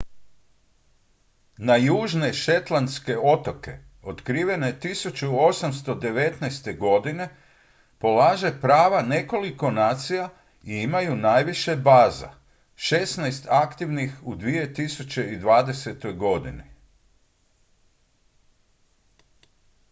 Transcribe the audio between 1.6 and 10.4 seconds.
na južne shetlandske otoke otkrivene 1819. godine polaže prava nekoliko nacija